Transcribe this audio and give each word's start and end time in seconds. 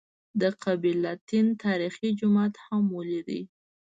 د 0.41 0.43
قبله 0.63 1.11
تین 1.29 1.47
تاریخي 1.63 2.09
جومات 2.19 2.53
هم 2.65 2.83
ولېد. 2.97 3.29